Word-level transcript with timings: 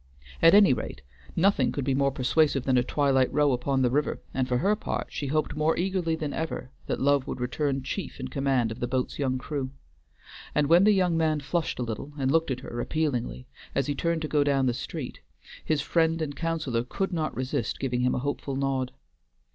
At 0.41 0.55
any 0.55 0.73
rate 0.73 1.03
nothing 1.35 1.71
could 1.71 1.85
be 1.85 1.93
more 1.93 2.09
persuasive 2.09 2.63
than 2.63 2.75
a 2.75 2.81
twilight 2.83 3.31
row 3.31 3.51
upon 3.51 3.83
the 3.83 3.91
river, 3.91 4.19
and 4.33 4.47
for 4.47 4.57
her 4.57 4.75
part, 4.75 5.05
she 5.11 5.27
hoped 5.27 5.55
more 5.55 5.77
eagerly 5.77 6.15
than 6.15 6.33
ever 6.33 6.71
that 6.87 6.99
Love 6.99 7.27
would 7.27 7.39
return 7.39 7.83
chief 7.83 8.19
in 8.19 8.27
command 8.29 8.71
of 8.71 8.79
the 8.79 8.87
boat's 8.87 9.19
young 9.19 9.37
crew; 9.37 9.69
and 10.55 10.65
when 10.65 10.85
the 10.85 10.91
young 10.91 11.15
man 11.17 11.39
flushed 11.39 11.77
a 11.77 11.83
little, 11.83 12.13
and 12.17 12.31
looked 12.31 12.49
at 12.49 12.61
her 12.61 12.81
appealingly, 12.81 13.45
as 13.75 13.85
he 13.85 13.93
turned 13.93 14.23
to 14.23 14.27
go 14.27 14.43
down 14.43 14.65
the 14.65 14.73
street, 14.73 15.19
his 15.63 15.83
friend 15.83 16.19
and 16.19 16.35
counselor 16.35 16.83
could 16.83 17.13
not 17.13 17.37
resist 17.37 17.79
giving 17.79 18.01
him 18.01 18.15
a 18.15 18.25
hopeful 18.25 18.55
nod. 18.55 18.93